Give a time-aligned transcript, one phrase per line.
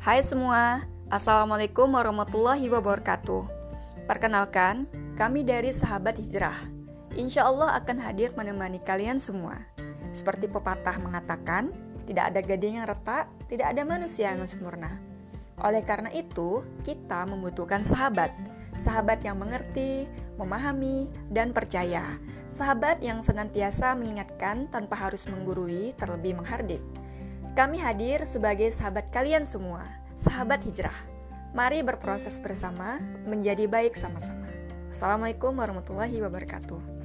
[0.00, 3.44] Hai semua, Assalamualaikum warahmatullahi wabarakatuh.
[4.08, 6.56] Perkenalkan, kami dari Sahabat Hijrah.
[7.20, 9.60] Insya Allah akan hadir menemani kalian semua.
[10.16, 11.76] Seperti pepatah mengatakan,
[12.08, 14.96] tidak ada gading yang retak, tidak ada manusia yang sempurna.
[15.60, 18.32] Oleh karena itu, kita membutuhkan sahabat.
[18.80, 20.08] Sahabat yang mengerti,
[20.40, 22.16] memahami, dan percaya.
[22.48, 26.80] Sahabat yang senantiasa mengingatkan tanpa harus menggurui terlebih menghardik
[27.58, 29.82] kami hadir sebagai sahabat kalian semua,
[30.14, 30.94] sahabat hijrah.
[31.50, 34.46] Mari berproses bersama, menjadi baik sama-sama.
[34.94, 36.99] Assalamualaikum warahmatullahi wabarakatuh.